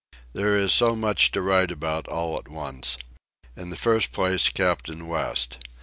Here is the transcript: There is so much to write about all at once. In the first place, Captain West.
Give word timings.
There 0.33 0.57
is 0.57 0.71
so 0.73 0.95
much 0.95 1.29
to 1.29 1.43
write 1.43 1.69
about 1.69 2.07
all 2.07 2.35
at 2.39 2.47
once. 2.47 2.97
In 3.55 3.69
the 3.69 3.75
first 3.75 4.11
place, 4.11 4.49
Captain 4.49 5.05
West. 5.07 5.59